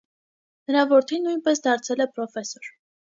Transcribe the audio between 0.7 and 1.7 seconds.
Նրա որդին նույնպես